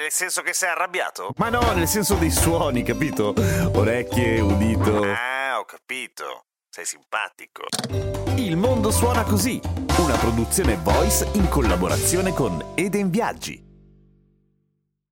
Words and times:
Nel 0.00 0.10
senso 0.10 0.40
che 0.40 0.54
sei 0.54 0.70
arrabbiato? 0.70 1.34
Ma 1.36 1.50
no, 1.50 1.60
nel 1.74 1.86
senso 1.86 2.14
dei 2.14 2.30
suoni, 2.30 2.82
capito? 2.82 3.34
Orecchie, 3.74 4.40
udito. 4.40 5.02
Ah, 5.02 5.58
ho 5.58 5.66
capito. 5.66 6.46
Sei 6.70 6.86
simpatico. 6.86 7.64
Il 8.36 8.56
mondo 8.56 8.90
suona 8.90 9.24
così, 9.24 9.60
una 9.98 10.16
produzione 10.16 10.78
voice 10.82 11.28
in 11.34 11.50
collaborazione 11.50 12.32
con 12.32 12.72
Eden 12.76 13.10
Viaggi. 13.10 13.62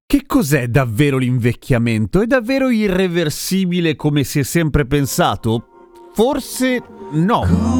Che 0.06 0.24
cos'è 0.24 0.68
davvero 0.68 1.18
l'invecchiamento? 1.18 2.22
È 2.22 2.26
davvero 2.26 2.70
irreversibile 2.70 3.94
come 3.94 4.24
si 4.24 4.38
è 4.38 4.42
sempre 4.42 4.86
pensato? 4.86 5.66
Forse 6.14 6.82
no. 7.10 7.77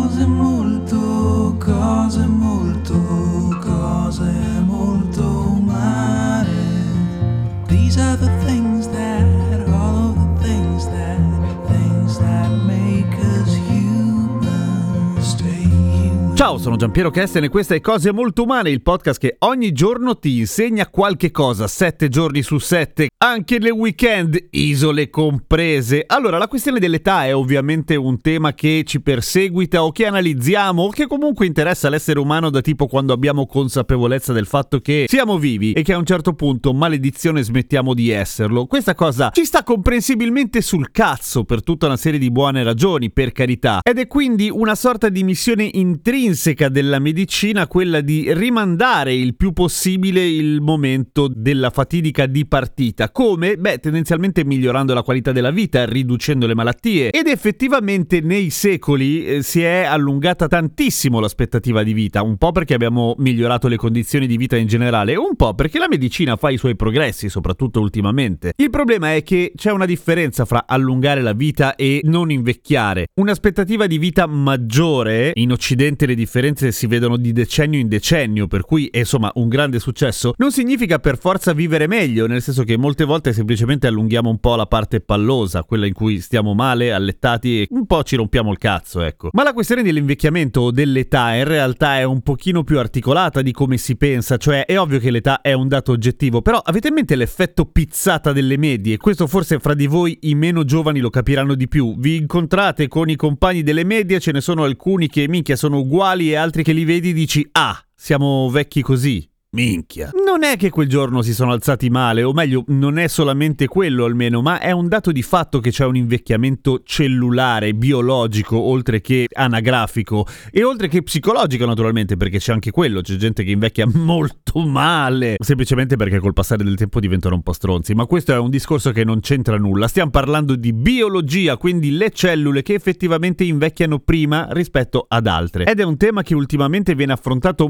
Ciao, 16.49 16.57
sono 16.57 16.77
Giampiero 16.77 17.11
Kesten 17.11 17.45
e 17.45 17.51
questa 17.51 17.75
è 17.75 17.81
Cose 17.83 18.11
Molto 18.11 18.45
Umane, 18.45 18.71
il 18.71 18.81
podcast 18.81 19.21
che 19.21 19.37
ogni 19.41 19.71
giorno 19.73 20.19
ti 20.19 20.39
insegna 20.39 20.89
qualche 20.89 21.31
cosa, 21.31 21.67
sette 21.67 22.09
giorni 22.09 22.41
su 22.41 22.57
sette, 22.57 23.09
anche 23.19 23.59
nel 23.59 23.73
weekend, 23.73 24.47
isole 24.53 25.11
comprese. 25.11 26.05
Allora, 26.07 26.39
la 26.39 26.49
questione 26.49 26.79
dell'età 26.79 27.27
è 27.27 27.35
ovviamente 27.35 27.97
un 27.97 28.19
tema 28.23 28.55
che 28.55 28.85
ci 28.87 29.03
perseguita 29.03 29.85
o 29.85 29.93
che 29.93 30.07
analizziamo 30.07 30.85
o 30.85 30.89
che 30.89 31.07
comunque 31.07 31.45
interessa 31.45 31.91
l'essere 31.91 32.19
umano 32.19 32.49
da 32.49 32.63
tipo 32.63 32.87
quando 32.87 33.13
abbiamo 33.13 33.45
consapevolezza 33.45 34.33
del 34.33 34.47
fatto 34.47 34.81
che 34.81 35.05
siamo 35.07 35.37
vivi 35.37 35.75
e 35.75 35.83
che 35.83 35.93
a 35.93 35.99
un 35.99 36.07
certo 36.07 36.33
punto, 36.33 36.73
maledizione, 36.73 37.43
smettiamo 37.43 37.93
di 37.93 38.09
esserlo. 38.09 38.65
Questa 38.65 38.95
cosa 38.95 39.33
ci 39.35 39.45
sta 39.45 39.63
comprensibilmente 39.63 40.63
sul 40.63 40.91
cazzo 40.93 41.45
per 41.45 41.63
tutta 41.63 41.85
una 41.85 41.99
serie 41.99 42.19
di 42.19 42.31
buone 42.31 42.63
ragioni, 42.63 43.11
per 43.11 43.33
carità, 43.33 43.81
ed 43.83 43.99
è 43.99 44.07
quindi 44.07 44.49
una 44.49 44.75
sorta 44.75 45.11
di 45.11 45.23
missione 45.23 45.69
intrinseca 45.71 46.37
della 46.71 47.01
medicina 47.01 47.67
quella 47.67 48.01
di 48.01 48.33
rimandare 48.33 49.13
il 49.13 49.35
più 49.35 49.53
possibile 49.53 50.25
il 50.25 50.61
momento 50.61 51.29
della 51.29 51.71
fatidica 51.71 52.27
dipartita. 52.27 53.11
Come? 53.11 53.57
Beh, 53.57 53.81
tendenzialmente 53.81 54.45
migliorando 54.45 54.95
la 54.95 55.03
qualità 55.03 55.33
della 55.33 55.51
vita, 55.51 55.85
riducendo 55.85 56.47
le 56.47 56.55
malattie. 56.55 57.11
Ed 57.11 57.27
effettivamente 57.27 58.21
nei 58.21 58.51
secoli 58.51 59.27
eh, 59.27 59.43
si 59.43 59.63
è 59.63 59.83
allungata 59.83 60.47
tantissimo 60.47 61.19
l'aspettativa 61.19 61.83
di 61.83 61.93
vita, 61.93 62.23
un 62.23 62.37
po' 62.37 62.53
perché 62.53 62.75
abbiamo 62.75 63.17
migliorato 63.19 63.67
le 63.67 63.77
condizioni 63.77 64.29
di 64.29 64.37
vita 64.37 64.57
in 64.57 64.69
generale, 64.69 65.17
un 65.17 65.35
po' 65.35 65.55
perché 65.55 65.81
la 65.81 65.89
medicina 65.89 66.37
fa 66.37 66.51
i 66.51 66.57
suoi 66.57 66.77
progressi, 66.77 67.29
soprattutto 67.29 67.81
ultimamente. 67.81 68.53
Il 68.57 68.71
problema 68.71 69.15
è 69.15 69.25
che 69.25 69.53
c'è 69.57 69.73
una 69.73 69.87
differenza 69.87 70.45
fra 70.45 70.67
allungare 70.69 71.21
la 71.21 71.33
vita 71.33 71.75
e 71.75 72.01
non 72.05 72.31
invecchiare. 72.31 73.09
Un'aspettativa 73.15 73.89
di 73.89 73.99
vita 73.99 74.27
maggiore, 74.27 75.33
in 75.35 75.51
Occidente 75.51 76.07
le 76.07 76.15
differenze 76.15 76.27
si 76.71 76.87
vedono 76.87 77.17
di 77.17 77.33
decennio 77.33 77.79
in 77.79 77.89
decennio, 77.89 78.47
per 78.47 78.63
cui 78.63 78.87
è 78.87 78.99
insomma 78.99 79.31
un 79.35 79.49
grande 79.49 79.79
successo, 79.79 80.35
non 80.37 80.53
significa 80.53 80.99
per 80.99 81.19
forza 81.19 81.53
vivere 81.53 81.87
meglio, 81.87 82.27
nel 82.27 82.43
senso 82.43 82.65
che 82.65 82.77
molte 82.77 83.05
volte 83.05 83.33
semplicemente 83.33 83.87
allunghiamo 83.87 84.29
un 84.29 84.39
po' 84.39 84.55
la 84.55 84.67
parte 84.67 85.01
pallosa, 85.01 85.65
quella 85.65 85.87
in 85.87 85.95
cui 85.95 86.21
stiamo 86.21 86.55
male, 86.55 86.93
allettati 86.93 87.63
e 87.63 87.67
un 87.71 87.87
po' 87.87 88.03
ci 88.03 88.17
rompiamo 88.17 88.51
il 88.53 88.59
cazzo, 88.59 89.03
ecco. 89.03 89.31
Ma 89.33 89.43
la 89.43 89.53
questione 89.53 89.83
dell'invecchiamento 89.83 90.61
o 90.61 90.71
dell'età 90.71 91.35
in 91.35 91.45
realtà 91.45 91.99
è 91.99 92.05
un 92.05 92.21
pochino 92.21 92.65
più 92.65 92.79
articolata 92.79 93.43
di 93.43 93.53
come 93.53 93.79
si 93.79 93.97
pensa, 93.97 94.37
cioè 94.37 94.65
è 94.65 94.79
ovvio 94.79 94.99
che 94.99 95.11
l'età 95.11 95.41
è 95.41 95.53
un 95.53 95.69
dato 95.69 95.93
oggettivo, 95.93 96.43
però 96.43 96.59
avete 96.59 96.89
in 96.89 96.95
mente 96.95 97.17
l'effetto 97.17 97.65
pizzata 97.65 98.33
delle 98.33 98.57
medie? 98.57 98.97
Questo 98.97 99.27
forse 99.27 99.59
fra 99.59 99.75
di 99.75 99.87
voi 99.87 100.19
i 100.23 100.35
meno 100.35 100.65
giovani 100.65 101.01
lo 101.01 101.11
capiranno 101.11 101.55
di 101.55 101.69
più. 101.69 101.97
Vi 101.99 102.17
incontrate 102.17 102.89
con 102.89 103.09
i 103.09 103.17
compagni 103.17 103.63
delle 103.63 103.85
medie, 103.85 104.21
ce 104.21 104.33
ne 104.33 104.41
sono 104.41 104.65
alcuni 104.65 105.09
che 105.09 105.27
minchia 105.29 105.57
sono 105.57 105.79
uguali 105.79 106.18
e 106.27 106.37
altri 106.37 106.63
che 106.63 106.73
li 106.73 106.85
vedi 106.85 107.13
dici 107.13 107.49
ah, 107.53 107.81
siamo 107.95 108.49
vecchi 108.51 108.83
così. 108.83 109.28
Minchia. 109.51 110.11
Non 110.27 110.45
è 110.45 110.59
che 110.59 110.69
quel 110.69 110.89
giorno 110.89 111.23
si 111.23 111.33
sono 111.33 111.53
alzati 111.53 111.89
male, 111.89 112.23
o 112.23 112.33
meglio, 112.33 112.65
non 112.69 112.99
è 112.99 113.09
solamente 113.09 113.67
quello 113.67 114.05
almeno, 114.05 114.43
ma 114.43 114.61
è 114.61 114.73
un 114.73 114.89
dato 114.89 115.11
di 115.11 115.23
fatto 115.23 115.59
che 115.61 115.71
c'è 115.71 115.87
un 115.87 115.97
invecchiamento 115.97 116.83
cellulare, 116.85 117.73
biologico, 117.73 118.59
oltre 118.59 119.01
che 119.01 119.27
anagrafico 119.33 120.27
e 120.51 120.65
oltre 120.65 120.89
che 120.89 121.03
psicologico 121.03 121.65
naturalmente, 121.65 122.19
perché 122.19 122.39
c'è 122.39 122.53
anche 122.53 122.71
quello, 122.71 123.01
c'è 123.01 123.17
gente 123.17 123.43
che 123.43 123.51
invecchia 123.51 123.87
molto 123.91 124.61
male, 124.67 125.37
semplicemente 125.39 125.97
perché 125.97 126.19
col 126.19 126.35
passare 126.35 126.63
del 126.63 126.77
tempo 126.77 127.01
diventano 127.01 127.37
un 127.37 127.43
po' 127.43 127.53
stronzi, 127.53 127.95
ma 127.95 128.05
questo 128.05 128.33
è 128.35 128.39
un 128.39 128.51
discorso 128.51 128.93
che 128.93 129.05
non 129.05 129.21
c'entra 129.21 129.57
nulla. 129.57 129.89
Stiamo 129.89 130.11
parlando 130.11 130.57
di 130.57 130.75
biologia, 130.75 131.57
quindi 131.57 131.93
le 131.93 132.11
cellule 132.11 132.61
che 132.61 132.75
effettivamente 132.75 133.45
invecchiano 133.45 133.99
prima 133.99 134.47
rispetto 134.51 135.07
ad 135.09 135.27
altre. 135.27 135.65
Ed 135.65 135.81
è 135.81 135.85
un 135.85 135.97
tema 135.97 136.23
che 136.23 136.35
ultimamente 136.35 136.95
viene 136.95 137.15
affrontato 137.15 137.67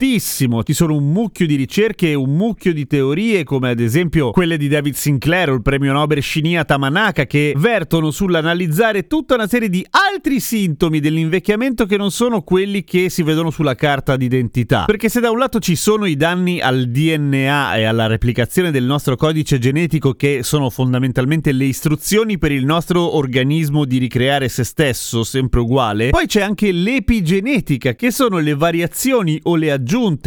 moltissimo. 0.00 0.62
Ci 0.62 0.74
sono 0.74 0.94
un 0.94 1.10
mucchio 1.10 1.44
di 1.44 1.56
ricerche 1.56 2.10
e 2.10 2.14
un 2.14 2.36
mucchio 2.36 2.72
di 2.72 2.86
teorie, 2.86 3.42
come 3.42 3.70
ad 3.70 3.80
esempio 3.80 4.30
quelle 4.30 4.56
di 4.56 4.68
David 4.68 4.94
Sinclair 4.94 5.50
o 5.50 5.54
il 5.54 5.62
premio 5.62 5.92
Nobel 5.92 6.22
Shinya 6.22 6.64
Tamanaka, 6.64 7.26
che 7.26 7.52
vertono 7.56 8.12
sull'analizzare 8.12 9.08
tutta 9.08 9.34
una 9.34 9.48
serie 9.48 9.68
di 9.68 9.84
altri 9.90 10.38
sintomi 10.38 11.00
dell'invecchiamento 11.00 11.84
che 11.84 11.96
non 11.96 12.12
sono 12.12 12.42
quelli 12.42 12.84
che 12.84 13.10
si 13.10 13.24
vedono 13.24 13.50
sulla 13.50 13.74
carta 13.74 14.16
d'identità. 14.16 14.84
Perché 14.84 15.08
se 15.08 15.18
da 15.18 15.32
un 15.32 15.38
lato 15.38 15.58
ci 15.58 15.74
sono 15.74 16.06
i 16.06 16.14
danni 16.14 16.60
al 16.60 16.86
DNA 16.90 17.74
e 17.74 17.82
alla 17.82 18.06
replicazione 18.06 18.70
del 18.70 18.84
nostro 18.84 19.16
codice 19.16 19.58
genetico, 19.58 20.12
che 20.12 20.44
sono 20.44 20.70
fondamentalmente 20.70 21.50
le 21.50 21.64
istruzioni 21.64 22.38
per 22.38 22.52
il 22.52 22.64
nostro 22.64 23.16
organismo 23.16 23.84
di 23.84 23.98
ricreare 23.98 24.48
se 24.48 24.62
stesso, 24.62 25.24
sempre 25.24 25.58
uguale, 25.58 26.10
poi 26.10 26.26
c'è 26.26 26.42
anche 26.42 26.70
l'epigenetica, 26.70 27.96
che 27.96 28.12
sono 28.12 28.38
le 28.38 28.54
variazioni 28.54 29.40
o 29.42 29.56
le 29.56 29.72
aggiunte 29.72 29.86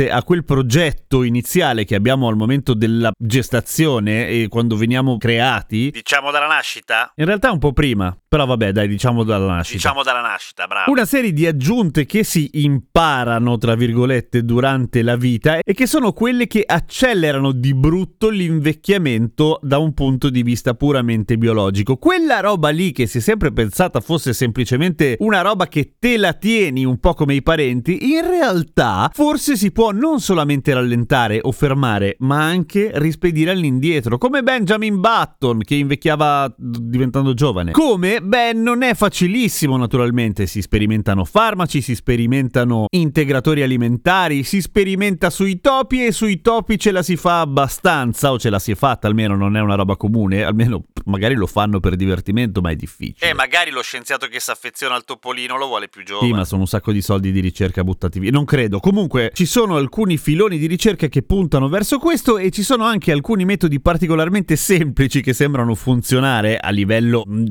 a 0.09 0.23
quel 0.23 0.43
progetto 0.43 1.23
iniziale 1.23 1.85
che 1.85 1.95
abbiamo 1.95 2.27
al 2.27 2.35
momento 2.35 2.73
della 2.73 3.11
gestazione 3.17 4.27
e 4.27 4.47
quando 4.49 4.75
veniamo 4.75 5.17
creati. 5.17 5.91
Diciamo 5.91 6.31
dalla 6.31 6.47
nascita? 6.47 7.11
In 7.15 7.25
realtà 7.25 7.51
un 7.51 7.59
po' 7.59 7.73
prima, 7.73 8.15
però 8.31 8.45
vabbè, 8.45 8.71
dai, 8.71 8.87
diciamo 8.87 9.25
dalla 9.25 9.55
nascita. 9.55 9.75
Diciamo 9.75 10.03
dalla 10.03 10.21
nascita, 10.21 10.65
bravo. 10.65 10.89
Una 10.89 11.03
serie 11.03 11.33
di 11.33 11.45
aggiunte 11.45 12.05
che 12.05 12.23
si 12.23 12.49
imparano, 12.53 13.57
tra 13.57 13.75
virgolette, 13.75 14.45
durante 14.45 15.01
la 15.01 15.17
vita 15.17 15.59
e 15.59 15.73
che 15.73 15.85
sono 15.85 16.13
quelle 16.13 16.47
che 16.47 16.63
accelerano 16.65 17.51
di 17.51 17.73
brutto 17.73 18.29
l'invecchiamento 18.29 19.59
da 19.61 19.79
un 19.79 19.93
punto 19.93 20.29
di 20.29 20.43
vista 20.43 20.75
puramente 20.75 21.37
biologico. 21.37 21.97
Quella 21.97 22.39
roba 22.39 22.69
lì 22.69 22.93
che 22.93 23.05
si 23.05 23.17
è 23.17 23.19
sempre 23.19 23.51
pensata 23.51 23.99
fosse 23.99 24.31
semplicemente 24.31 25.17
una 25.19 25.41
roba 25.41 25.67
che 25.67 25.95
te 25.99 26.15
la 26.15 26.31
tieni 26.31 26.85
un 26.85 26.99
po' 27.01 27.13
come 27.13 27.33
i 27.33 27.43
parenti, 27.43 28.13
in 28.13 28.25
realtà 28.25 29.11
forse 29.13 29.57
si 29.57 29.73
può 29.73 29.91
non 29.91 30.21
solamente 30.21 30.73
rallentare 30.73 31.39
o 31.41 31.51
fermare, 31.51 32.15
ma 32.19 32.41
anche 32.41 32.91
rispedire 32.93 33.51
all'indietro, 33.51 34.17
come 34.17 34.41
Benjamin 34.41 35.01
Button 35.01 35.59
che 35.63 35.75
invecchiava 35.75 36.55
diventando 36.57 37.33
giovane. 37.33 37.73
Come? 37.73 38.19
Beh, 38.21 38.53
non 38.53 38.83
è 38.83 38.93
facilissimo 38.93 39.77
naturalmente, 39.77 40.45
si 40.45 40.61
sperimentano 40.61 41.25
farmaci, 41.25 41.81
si 41.81 41.95
sperimentano 41.95 42.85
integratori 42.91 43.63
alimentari, 43.63 44.43
si 44.43 44.61
sperimenta 44.61 45.29
sui 45.29 45.59
topi 45.59 46.05
e 46.05 46.11
sui 46.11 46.41
topi 46.41 46.77
ce 46.77 46.91
la 46.91 47.01
si 47.01 47.15
fa 47.15 47.41
abbastanza, 47.41 48.31
o 48.31 48.37
ce 48.39 48.49
la 48.49 48.59
si 48.59 48.71
è 48.71 48.75
fatta 48.75 49.07
almeno, 49.07 49.35
non 49.35 49.57
è 49.57 49.59
una 49.59 49.75
roba 49.75 49.95
comune, 49.95 50.43
almeno 50.43 50.83
magari 51.05 51.33
lo 51.35 51.47
fanno 51.47 51.79
per 51.79 51.95
divertimento, 51.95 52.61
ma 52.61 52.69
è 52.69 52.75
difficile. 52.75 53.31
Eh, 53.31 53.33
magari 53.33 53.71
lo 53.71 53.81
scienziato 53.81 54.27
che 54.27 54.39
si 54.39 54.51
affeziona 54.51 54.95
al 54.95 55.03
topolino 55.03 55.57
lo 55.57 55.67
vuole 55.67 55.87
più 55.87 56.03
giovane. 56.03 56.27
Sì, 56.27 56.33
ma 56.33 56.45
sono 56.45 56.61
un 56.61 56.67
sacco 56.67 56.91
di 56.91 57.01
soldi 57.01 57.31
di 57.31 57.39
ricerca 57.39 57.83
buttati 57.83 58.19
via. 58.19 58.31
Non 58.31 58.45
credo. 58.45 58.79
Comunque, 58.79 59.31
ci 59.33 59.45
sono 59.45 59.75
alcuni 59.77 60.17
filoni 60.17 60.57
di 60.57 60.67
ricerca 60.67 61.07
che 61.07 61.23
puntano 61.23 61.69
verso 61.69 61.97
questo 61.97 62.37
e 62.37 62.51
ci 62.51 62.63
sono 62.63 62.83
anche 62.83 63.11
alcuni 63.11 63.45
metodi 63.45 63.79
particolarmente 63.79 64.55
semplici 64.55 65.21
che 65.21 65.33
sembrano 65.33 65.75
funzionare 65.75 66.57
a 66.57 66.69
livello 66.69 67.23
mh, 67.25 67.45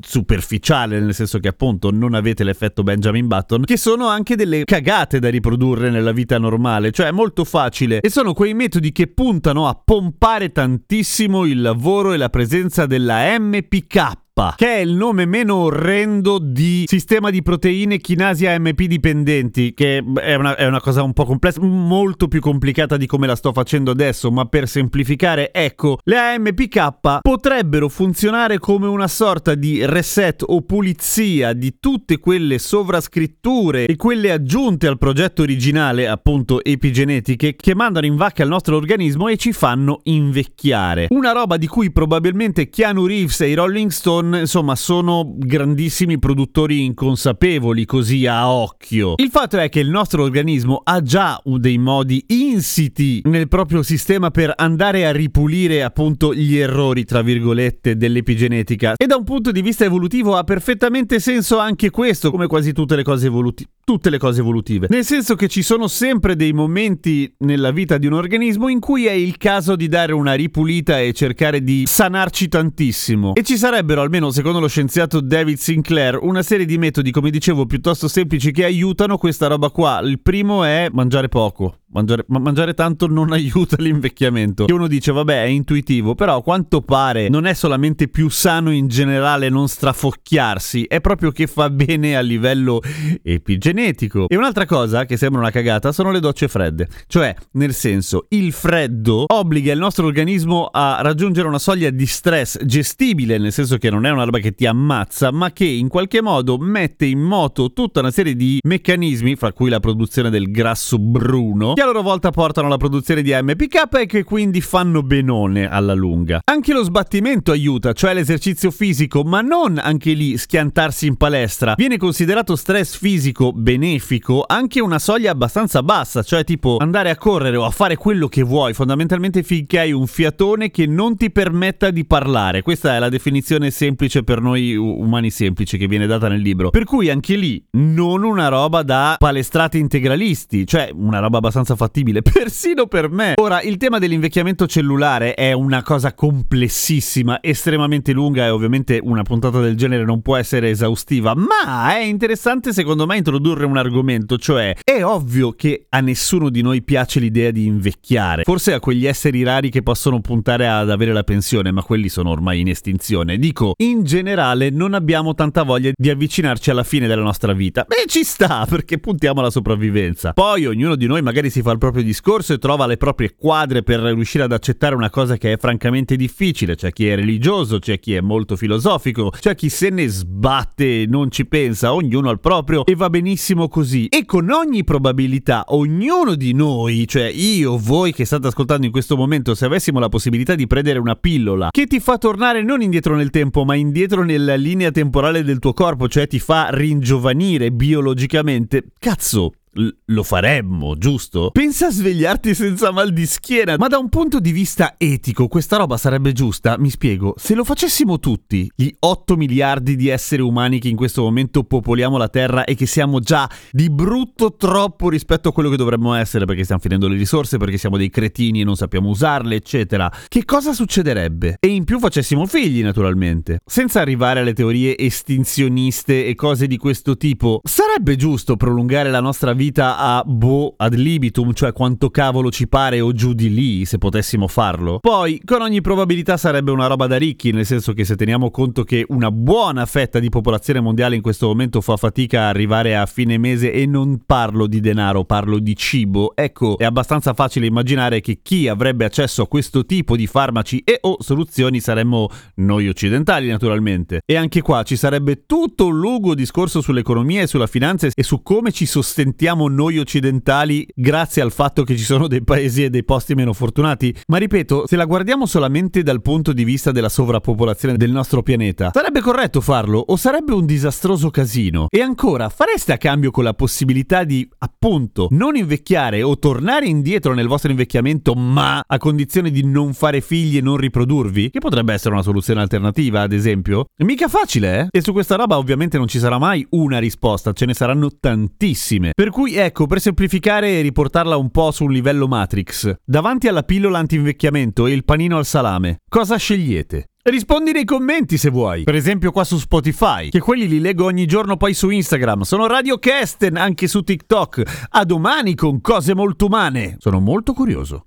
superficiale, 0.61 1.01
nel 1.01 1.15
senso 1.15 1.39
che 1.39 1.49
appunto 1.49 1.91
non 1.91 2.15
avete 2.15 2.45
l'effetto 2.45 2.83
Benjamin 2.83 3.27
Button, 3.27 3.65
che 3.65 3.77
sono 3.77 4.07
anche 4.07 4.37
delle 4.37 4.65
cagate 4.65 5.19
da 5.19 5.29
riprodurre 5.29 5.91
nella 5.91 6.13
vita 6.13 6.39
normale, 6.39 6.93
cioè 6.93 7.07
è 7.07 7.11
molto 7.11 7.45
facile. 7.45 8.01
E 8.01 8.11
sono 8.11 8.35
quei 8.35 8.55
metodi 8.55 8.93
che 8.93 9.09
puntano 9.09 9.67
a 9.67 9.81
pompare 9.83 10.53
tantissimo 10.53 11.45
il 11.47 11.61
lavoro 11.61 12.13
e 12.13 12.17
la 12.17 12.29
presenza 12.29 12.87
della 12.87 13.39
MPK 13.39 14.20
che 14.57 14.67
è 14.67 14.79
il 14.79 14.93
nome 14.93 15.27
meno 15.27 15.57
orrendo 15.57 16.39
di 16.39 16.85
sistema 16.87 17.31
di 17.31 17.43
proteine 17.43 17.99
chinasi 17.99 18.47
AMP 18.47 18.83
dipendenti, 18.83 19.75
che 19.75 20.03
è 20.21 20.35
una, 20.35 20.57
è 20.57 20.67
una, 20.67 20.81
cosa 20.81 21.03
un 21.03 21.13
po' 21.13 21.25
complessa, 21.25 21.61
molto 21.61 22.27
più 22.27 22.41
complicata 22.41 22.97
di 22.97 23.07
come 23.07 23.27
la 23.27 23.37
sto 23.37 23.53
facendo 23.53 23.91
adesso, 23.91 24.31
ma 24.31 24.47
per 24.47 24.67
semplificare, 24.67 25.53
ecco, 25.53 25.99
le 26.05 26.17
AMPK 26.17 27.21
potrebbero 27.21 27.89
funzionare 27.89 28.59
come 28.59 28.87
una 28.87 29.09
sorta 29.09 29.55
di 29.55 29.85
reset 29.85 30.43
o 30.47 30.63
pulizia 30.63 31.53
di 31.53 31.77
tutte 31.79 32.19
quelle 32.19 32.59
sovrascritture 32.59 33.87
e 33.87 33.97
quelle 33.97 34.33
aggiunte 34.33 34.87
al 34.87 34.97
progetto 34.97 35.43
originale, 35.43 36.09
appunto 36.09 36.65
epigenetiche, 36.65 37.57
che 37.57 37.75
mandano 37.75 38.07
in 38.07 38.17
vacca 38.17 38.43
il 38.43 38.49
nostro 38.49 38.77
organismo 38.77 39.29
e 39.29 39.37
ci 39.37 39.53
fanno 39.53 40.01
invecchiare. 40.05 41.09
Una 41.11 41.33
roba 41.33 41.57
di 41.57 41.67
cui 41.67 41.93
probabilmente 41.93 42.71
Keanu 42.71 43.07
Reeves 43.07 43.41
e 43.43 43.49
i 43.51 43.55
Rolling 43.55 43.91
Stone 44.21 44.41
insomma 44.41 44.77
sono 44.77 45.35
grandissimi 45.35 46.19
produttori 46.19 46.85
inconsapevoli 46.85 47.87
così 47.87 48.27
a 48.27 48.53
occhio. 48.53 49.15
Il 49.17 49.31
fatto 49.31 49.57
è 49.57 49.69
che 49.71 49.81
il 49.81 49.89
nostro 49.89 50.23
organismo 50.23 50.83
ha 50.85 51.01
già 51.03 51.41
dei 51.43 51.79
modi 51.79 52.23
insiti 52.29 53.23
nel 53.25 53.49
proprio 53.49 53.83
sistema 53.83 54.31
per 54.31 54.53
andare 54.55 55.07
a 55.07 55.13
ripulire 55.13 55.83
appunto 55.83 56.35
gli 56.35 56.57
errori 56.57 57.05
tra 57.05 57.23
virgolette 57.23 57.97
dell'epigenetica 57.97 58.95
e 58.97 59.07
da 59.07 59.17
un 59.17 59.25
punto 59.25 59.51
di 59.53 59.63
vista 59.63 59.85
evolutivo 59.85 60.37
ha 60.37 60.45
perfettamente 60.45 61.19
senso 61.19 61.59
anche 61.59 61.91
questo 61.91 62.31
come 62.31 62.47
quasi 62.47 62.73
tutte 62.73 62.97
le 62.97 63.03
cose 63.03 63.27
evolutive 63.27 63.71
tutte 63.91 64.11
le 64.11 64.19
cose 64.19 64.39
evolutive. 64.39 64.87
Nel 64.89 65.05
senso 65.05 65.35
che 65.35 65.49
ci 65.49 65.63
sono 65.63 65.89
sempre 65.89 66.37
dei 66.37 66.53
momenti 66.53 67.35
nella 67.39 67.73
vita 67.73 67.99
di 67.99 68.07
un 68.07 68.13
organismo 68.13 68.69
in 68.69 68.79
cui 68.79 69.07
è 69.07 69.11
il 69.11 69.37
caso 69.37 69.75
di 69.75 69.89
dare 69.89 70.13
una 70.13 70.35
ripulita 70.35 71.01
e 71.01 71.13
cercare 71.13 71.61
di 71.61 71.87
sanarci 71.87 72.47
tantissimo. 72.47 73.35
E 73.35 73.43
ci 73.43 73.57
sarebbero, 73.57 74.01
almeno 74.11 74.33
secondo 74.33 74.59
lo 74.59 74.67
scienziato 74.67 75.21
David 75.21 75.57
Sinclair, 75.57 76.19
una 76.21 76.43
serie 76.43 76.67
di 76.67 76.77
metodi, 76.79 77.13
come 77.13 77.31
dicevo, 77.31 77.65
piuttosto 77.65 78.09
semplici 78.09 78.51
che 78.51 78.65
aiutano 78.65 79.17
questa 79.17 79.47
roba 79.47 79.71
qua. 79.71 80.01
Il 80.01 80.19
primo 80.19 80.65
è 80.65 80.89
mangiare 80.91 81.29
poco. 81.29 81.77
Mangiare, 81.93 82.25
ma 82.29 82.39
mangiare 82.39 82.73
tanto 82.75 83.09
non 83.09 83.33
aiuta 83.35 83.77
l'invecchiamento. 83.79 84.67
E 84.69 84.73
uno 84.73 84.87
dice, 84.87 85.11
vabbè, 85.11 85.43
è 85.43 85.47
intuitivo, 85.47 86.15
però 86.15 86.37
a 86.37 86.43
quanto 86.43 86.83
pare 86.83 87.29
non 87.29 87.47
è 87.47 87.53
solamente 87.53 88.07
più 88.07 88.29
sano 88.29 88.71
in 88.71 88.87
generale 88.87 89.49
non 89.49 89.67
strafocchiarsi, 89.67 90.85
è 90.85 91.01
proprio 91.01 91.33
che 91.33 91.49
fa 91.49 91.69
bene 91.69 92.17
a 92.17 92.21
livello 92.21 92.81
epigenetico. 93.23 94.29
E 94.29 94.37
un'altra 94.37 94.67
cosa 94.67 95.05
che 95.05 95.17
sembra 95.17 95.41
una 95.41 95.51
cagata 95.51 95.91
sono 95.91 96.13
le 96.13 96.21
docce 96.21 96.47
fredde. 96.47 96.87
Cioè, 97.09 97.35
nel 97.53 97.75
senso, 97.75 98.27
il 98.29 98.53
freddo 98.53 99.25
obbliga 99.27 99.73
il 99.73 99.79
nostro 99.79 100.07
organismo 100.07 100.69
a 100.71 101.01
raggiungere 101.03 101.49
una 101.49 101.59
soglia 101.59 101.91
di 101.91 102.07
stress 102.07 102.63
gestibile, 102.65 103.39
nel 103.39 103.53
senso 103.53 103.79
che 103.79 103.91
non 103.91 104.07
è 104.07 104.11
una 104.11 104.23
roba 104.23 104.39
che 104.39 104.53
ti 104.53 104.65
ammazza, 104.65 105.33
ma 105.33 105.51
che 105.51 105.65
in 105.65 105.89
qualche 105.89 106.23
modo 106.23 106.57
mette 106.57 107.07
in 107.07 107.21
moto 107.21 107.73
tutta 107.73 107.99
una 107.99 108.13
serie 108.13 108.37
di 108.37 108.61
meccanismi, 108.63 109.35
fra 109.35 109.53
cui 109.53 109.71
la 109.71 109.81
produzione 109.81 110.31
del 110.31 110.53
grasso 110.53 110.99
bruno, 110.99 111.75
che 111.81 111.87
a 111.87 111.93
loro 111.93 112.03
volta 112.03 112.29
portano 112.29 112.67
alla 112.67 112.77
produzione 112.77 113.23
di 113.23 113.33
AMPK 113.33 114.01
e 114.01 114.05
che 114.05 114.23
quindi 114.23 114.61
fanno 114.61 115.03
benone 115.03 115.67
alla 115.67 115.95
lunga. 115.95 116.41
Anche 116.45 116.75
lo 116.75 116.83
sbattimento 116.83 117.53
aiuta, 117.53 117.95
cioè 117.95 118.13
l'esercizio 118.13 118.71
fisico, 118.71 119.23
ma 119.23 119.41
non 119.41 119.79
anche 119.83 120.13
lì 120.13 120.37
schiantarsi 120.37 121.07
in 121.07 121.17
palestra. 121.17 121.73
Viene 121.79 121.97
considerato 121.97 122.55
stress 122.55 122.99
fisico 122.99 123.55
benefico 123.55 124.45
anche 124.47 124.81
una 124.81 124.99
soglia 124.99 125.31
abbastanza 125.31 125.83
bassa, 125.83 126.23
cioè 126.23 126.45
tipo 126.45 126.77
andare 126.81 127.09
a 127.09 127.17
correre 127.17 127.57
o 127.57 127.65
a 127.65 127.71
fare 127.71 127.97
quello 127.97 128.29
che 128.29 128.43
vuoi, 128.43 128.75
fondamentalmente 128.75 129.43
finché 129.43 129.79
hai 129.79 129.93
un 129.93 130.07
fiatone 130.07 130.71
che 130.71 130.85
non 130.85 131.17
ti 131.17 131.31
permetta 131.31 131.91
di 131.91 132.05
parlare. 132.05 132.61
Questa 132.61 132.95
è 132.95 132.99
la 132.99 133.09
definizione 133.09 133.71
semplice 133.71 134.23
per 134.23 134.43
noi 134.43 134.77
umani 134.77 135.31
semplici 135.31 135.79
che 135.79 135.87
viene 135.87 136.07
data 136.07 136.29
nel 136.29 136.43
libro. 136.43 136.69
Per 136.69 136.85
cui 136.85 137.09
anche 137.09 137.37
lì 137.37 137.65
non 137.71 138.23
una 138.23 138.49
roba 138.49 138.83
da 138.83 139.17
palestrati 139.19 139.79
integralisti, 139.79 140.67
cioè 140.67 140.91
una 140.93 141.21
roba 141.21 141.39
abbastanza 141.39 141.69
fattibile, 141.77 142.23
persino 142.23 142.87
per 142.87 143.11
me. 143.11 143.35
Ora, 143.37 143.63
il 143.63 143.77
tema 143.77 143.99
dell'invecchiamento 143.99 144.67
cellulare 144.67 145.35
è 145.35 145.53
una 145.53 145.83
cosa 145.83 146.15
complessissima, 146.15 147.43
estremamente 147.43 148.13
lunga 148.13 148.45
e 148.45 148.51
ovviamente 148.51 149.01
una 149.03 149.23
puntata 149.23 149.61
del 149.61 149.77
genere 149.77 150.05
non 150.05 150.23
può 150.23 150.37
essere 150.37 150.71
esaustiva, 150.71 151.35
ma 151.35 151.95
è 151.95 152.03
interessante 152.03 152.73
secondo 152.73 153.07
me 153.07 153.17
introdurre 153.17 153.65
un 153.65 153.77
argomento, 153.77 154.39
cioè 154.39 154.77
è 154.83 155.05
ovvio 155.05 155.53
che 155.53 155.87
a 155.89 156.01
nessuno 156.01 156.51
di 156.51 156.63
noi 156.63 156.83
piace 156.83 157.21
l'idea 157.21 157.51
di 157.51 157.67
invecchiare, 157.67 158.43
forse 158.45 158.73
a 158.73 158.81
quegli 158.81 159.07
esseri 159.07 159.43
rari 159.43 159.71
che 159.71 159.83
possono 159.83 160.21
puntare 160.21 160.69
ad 160.69 160.91
avere 160.91 161.13
la 161.13 161.23
pensione, 161.23 161.71
ma 161.71 161.83
quelli 161.83 162.09
sono 162.09 162.31
ormai 162.31 162.61
in 162.61 162.69
estinzione. 162.69 163.39
Dico, 163.39 163.75
in 163.79 164.05
generale 164.05 164.71
non 164.71 164.95
abbiamo 164.95 165.35
tanta 165.35 165.63
voglia 165.63 165.91
di 165.95 166.11
avvicinarci 166.11 166.71
alla 166.71 166.85
fine 166.85 167.07
della 167.07 167.23
nostra 167.23 167.53
vita. 167.53 167.85
Beh, 167.87 168.05
ci 168.07 168.25
sta, 168.25 168.67
perché 168.69 168.99
puntiamo 168.99 169.41
alla 169.41 169.51
sopravvivenza. 169.51 170.33
Poi 170.33 170.67
ognuno 170.67 170.97
di 170.97 171.07
noi 171.07 171.23
magari 171.23 171.51
si 171.51 171.60
fa 171.63 171.73
il 171.73 171.79
proprio 171.79 172.03
discorso 172.03 172.53
e 172.53 172.59
trova 172.59 172.87
le 172.87 172.97
proprie 172.97 173.35
quadre 173.37 173.83
per 173.83 174.01
riuscire 174.01 174.45
ad 174.45 174.53
accettare 174.53 174.95
una 174.95 175.11
cosa 175.11 175.37
che 175.37 175.53
è 175.53 175.59
francamente 175.59 176.17
difficile. 176.17 176.77
C'è 176.77 176.93
chi 176.93 177.09
è 177.09 177.15
religioso, 177.15 177.79
c'è 177.79 177.99
chi 177.99 178.15
è 178.15 178.21
molto 178.21 178.57
filosofico, 178.57 179.31
c'è 179.31 179.55
chi 179.55 179.69
se 179.69 179.91
ne 179.91 180.09
sbatte 180.09 181.03
e 181.03 181.07
non 181.07 181.31
ci 181.31 181.47
pensa, 181.47 181.95
ognuno 181.95 182.29
al 182.31 182.41
proprio 182.41 182.85
e 182.85 182.95
va 182.95 183.11
benissimo 183.11 183.69
così. 183.69 184.07
E 184.07 184.25
con 184.25 184.51
ogni 184.51 184.85
probabilità, 184.85 185.65
ognuno 185.69 186.35
di 186.35 186.53
noi, 186.53 187.07
cioè 187.07 187.25
io, 187.25 187.79
voi 187.79 188.13
che 188.13 188.25
state 188.25 188.47
ascoltando 188.47 188.87
in 188.87 188.93
questo 188.93 189.17
momento, 189.17 189.55
se 189.55 189.65
avessimo 189.65 189.99
la 189.99 190.09
possibilità 190.09 190.55
di 190.55 190.67
prendere 190.67 190.99
una 190.99 191.15
pillola 191.15 191.69
che 191.71 191.87
ti 191.87 192.01
fa 192.01 192.19
tornare 192.19 192.63
non 192.63 192.83
indietro 192.83 193.17
nel 193.17 193.31
tempo, 193.31 193.65
ma 193.65 193.75
indietro 193.75 194.25
nella 194.25 194.55
linea 194.55 194.91
temporale 194.91 195.43
del 195.43 195.59
tuo 195.59 195.73
corpo, 195.73 196.09
cioè 196.09 196.27
ti 196.27 196.39
fa 196.39 196.69
ringiovanire 196.71 197.71
biologicamente, 197.71 198.85
cazzo, 198.99 199.53
lo 199.73 200.23
faremmo, 200.23 200.97
giusto? 200.97 201.51
Pensa 201.53 201.87
a 201.87 201.91
svegliarti 201.91 202.55
senza 202.55 202.91
mal 202.91 203.13
di 203.13 203.27
schiena, 203.27 203.77
ma 203.79 203.87
da 203.87 203.99
un 203.99 204.09
punto 204.09 204.41
di 204.41 204.51
vista 204.51 204.95
etico 204.99 205.47
questa 205.47 205.77
roba 205.77 205.97
sarebbe 205.97 206.33
giusta? 206.33 206.77
Mi 206.79 206.91
spiego, 206.91 207.35
se 207.37 207.55
lo 207.55 207.65
facessimo 207.65 208.19
tutti, 208.19 208.71
gli 208.75 208.91
8 208.99 209.37
miliardi 209.37 209.97
di 209.97 210.09
esseri 210.09 210.43
umani 210.43 210.81
che 210.81 210.89
in 210.89 210.97
questo 210.97 211.23
momento 211.23 211.63
popoliamo 211.63 212.17
la 212.17 212.29
Terra 212.29 212.65
e 212.65 212.75
che 212.75 212.87
siamo 212.87 213.21
già 213.21 213.49
di 213.71 213.91
brutto 213.91 214.57
troppo 214.57 215.09
rispetto 215.09 215.51
a 215.51 215.53
quello 215.53 215.71
che 215.71 215.77
dovremmo 215.77 216.15
essere 216.15 216.45
perché 216.47 216.65
stiamo 216.65 216.81
finendo 216.81 217.07
le 217.07 217.17
risorse, 217.17 217.59
perché 217.59 217.79
siamo 217.79 217.97
dei 217.97 218.11
cretini 218.11 218.63
e 218.63 218.65
non 218.65 218.77
sappiamo 218.77 219.09
usarle, 219.09 219.55
eccetera, 219.55 220.11
che 220.29 220.45
cosa 220.45 220.73
succederebbe? 220.73 221.57
E 221.61 221.69
in 221.69 221.85
più 221.85 221.99
facessimo 221.99 222.47
figli, 222.47 222.83
naturalmente. 222.83 223.61
Senza 223.65 224.01
arrivare 224.01 224.41
alle 224.41 224.53
teorie 224.53 224.99
estinzioniste 224.99 226.27
e 226.27 226.35
cose 226.35 226.67
di 226.67 226.77
questo 226.77 227.17
tipo, 227.17 227.61
sarebbe 227.63 228.17
giusto 228.17 228.57
prolungare 228.57 229.11
la 229.11 229.21
nostra 229.21 229.53
vita 229.53 229.59
vita 229.71 229.97
a 229.97 230.23
boh 230.27 230.75
ad 230.77 230.95
libitum, 230.95 231.53
cioè 231.53 231.73
quanto 231.73 232.11
cavolo 232.11 232.51
ci 232.51 232.67
pare 232.67 233.01
o 233.01 233.13
giù 233.13 233.33
di 233.33 233.55
lì, 233.55 233.85
se 233.85 233.99
potessimo 233.99 234.49
farlo. 234.49 234.99
Poi, 234.99 235.41
con 235.45 235.63
ogni 235.63 235.81
probabilità 235.81 236.37
sarebbe 236.37 236.73
una 236.73 236.89
roba 236.89 237.07
da 237.07 237.17
ricchi, 237.17 237.53
nel 237.53 237.65
senso 237.65 237.93
che 237.93 238.05
se 238.05 238.17
teniamo 238.17 238.51
conto 238.51 238.83
che 238.83 239.05
una 239.09 239.31
buona 239.31 239.87
fetta 239.87 240.19
di 240.19 240.29
popolazione 240.29 240.81
mondiale 240.81 241.15
in 241.15 241.23
questo 241.23 241.47
momento 241.47 241.81
fa 241.81 241.97
fatica 241.97 242.43
a 242.43 242.49
arrivare 242.49 242.97
a 242.97 243.07
fine 243.07 243.39
mese 243.39 243.73
e 243.73 243.87
non 243.87 244.23
parlo 244.27 244.67
di 244.67 244.81
denaro, 244.81 245.25
parlo 245.25 245.61
di 245.61 245.77
cibo, 245.77 246.35
ecco, 246.35 246.77
è 246.77 246.85
abbastanza 246.85 247.33
facile 247.33 247.67
immaginare 247.67 248.21
che 248.21 248.41
chi 248.43 248.67
avrebbe 248.67 249.05
accesso 249.05 249.43
a 249.43 249.47
questo 249.49 249.87
tipo 249.87 250.17
di 250.17 250.27
farmaci 250.27 250.83
e 250.85 250.99
o 251.03 251.17
soluzioni 251.21 251.79
saremmo 251.79 252.29
noi 252.57 252.89
occidentali, 252.89 253.49
naturalmente. 253.49 254.23
E 254.27 254.35
anche 254.35 254.63
qua 254.63 254.83
ci 254.83 254.97
sarebbe 254.97 255.45
tutto 255.47 255.87
un 255.87 255.99
lungo 255.99 256.35
discorso 256.35 256.81
sull'economia 256.81 257.43
e 257.43 257.47
sulla 257.47 257.69
finanza 257.69 258.09
e 258.13 258.23
su 258.25 258.43
come 258.43 258.73
ci 258.73 258.87
sostentiamo 258.87 259.50
siamo 259.51 259.67
noi 259.67 259.99
occidentali 259.99 260.87
grazie 260.95 261.43
al 261.43 261.51
fatto 261.51 261.83
che 261.83 261.97
ci 261.97 262.05
sono 262.05 262.29
dei 262.29 262.45
paesi 262.45 262.85
e 262.85 262.91
dei 262.91 263.03
posti 263.03 263.35
meno 263.35 263.53
fortunati, 263.53 264.15
ma 264.29 264.37
ripeto, 264.37 264.85
se 264.87 264.95
la 264.95 265.07
guardiamo 265.07 265.45
solamente 265.45 266.05
dal 266.05 266.23
punto 266.23 266.53
di 266.53 266.63
vista 266.63 266.93
della 266.93 267.09
sovrappopolazione 267.09 267.97
del 267.97 268.13
nostro 268.13 268.45
pianeta, 268.45 268.93
sarebbe 268.95 269.21
corretto 269.21 269.61
farlo 269.61 269.99
o 269.99 270.15
sarebbe 270.15 270.53
un 270.53 270.67
disastroso 270.67 271.31
casino? 271.31 271.89
E 271.91 272.01
ancora, 272.01 272.49
fareste 272.49 272.93
a 272.93 272.97
cambio 272.97 273.33
con 273.33 273.43
la 273.43 273.53
possibilità 273.53 274.23
di, 274.23 274.49
appunto, 274.59 275.27
non 275.31 275.57
invecchiare 275.57 276.23
o 276.23 276.39
tornare 276.39 276.87
indietro 276.87 277.35
nel 277.35 277.49
vostro 277.49 277.73
invecchiamento, 277.73 278.35
ma 278.35 278.81
a 278.87 278.99
condizione 278.99 279.51
di 279.51 279.65
non 279.65 279.95
fare 279.95 280.21
figli 280.21 280.59
e 280.59 280.61
non 280.61 280.77
riprodurvi? 280.77 281.51
Che 281.51 281.59
potrebbe 281.59 281.93
essere 281.93 282.15
una 282.15 282.23
soluzione 282.23 282.61
alternativa, 282.61 283.23
ad 283.23 283.33
esempio? 283.33 283.87
Mica 284.05 284.29
facile, 284.29 284.79
eh? 284.83 284.87
E 284.97 285.03
su 285.03 285.11
questa 285.11 285.35
roba 285.35 285.59
ovviamente 285.59 285.99
non 285.99 286.07
ci 286.07 286.21
sarà 286.21 286.39
mai 286.39 286.65
una 286.71 287.01
risposta, 287.01 287.53
ce 287.53 287.67
ne 287.67 287.75
saranno 287.75 288.11
tantissime. 288.21 289.11
Per 289.13 289.31
cui 289.31 289.40
ecco, 289.47 289.87
per 289.87 290.01
semplificare 290.01 290.79
e 290.79 290.81
riportarla 290.81 291.37
un 291.37 291.51
po' 291.51 291.71
su 291.71 291.85
un 291.85 291.93
livello 291.93 292.29
Matrix, 292.29 292.95
davanti 293.05 293.49
alla 293.49 293.63
pillola 293.63 293.99
anti-invecchiamento 293.99 294.87
e 294.87 294.93
il 294.93 295.05
panino 295.05 295.37
al 295.37 295.47
salame, 295.47 295.99
cosa 296.09 296.37
scegliete? 296.37 297.07
Rispondi 297.23 297.73
nei 297.73 297.85
commenti 297.85 298.39
se 298.39 298.49
vuoi, 298.49 298.85
per 298.85 298.95
esempio 298.95 299.31
qua 299.31 299.45
su 299.45 299.59
Spotify, 299.59 300.31
che 300.31 300.41
quelli 300.41 300.67
li 300.67 300.81
leggo 300.81 301.05
ogni 301.05 301.27
giorno 301.27 301.59
poi 301.59 301.75
su 301.75 301.91
Instagram. 301.91 302.43
Sono 302.43 302.67
Radio 302.67 302.99
Kesten 302.99 303.59
anche 303.59 303.89
su 303.89 304.03
TikTok. 304.03 304.89
A 304.89 305.05
domani 305.05 305.55
con 305.55 305.83
cose 305.83 306.15
molto 306.15 306.47
umane. 306.47 306.97
Sono 306.99 307.21
molto 307.21 307.53
curioso. 307.53 308.07